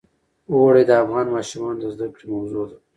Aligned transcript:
اوړي 0.51 0.83
د 0.87 0.91
افغان 1.03 1.27
ماشومانو 1.35 1.77
د 1.81 1.85
زده 1.93 2.07
کړې 2.15 2.25
موضوع 2.33 2.65
ده. 2.71 2.77